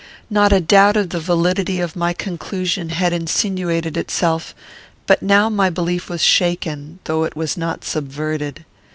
Not 0.31 0.51
a 0.51 0.59
doubt 0.59 0.97
of 0.97 1.09
the 1.11 1.19
validity 1.19 1.79
of 1.79 1.95
my 1.95 2.11
conclusion 2.11 2.89
had 2.89 3.13
insinuated 3.13 3.95
itself; 3.97 4.55
but 5.05 5.21
now 5.21 5.47
my 5.47 5.69
belief 5.69 6.09
was 6.09 6.23
shaken, 6.23 6.97
though 7.03 7.23
it 7.23 7.35
was 7.35 7.55
not 7.55 7.83
subverted. 7.85 8.65